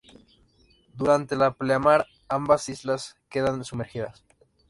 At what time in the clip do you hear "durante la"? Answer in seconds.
0.95-1.51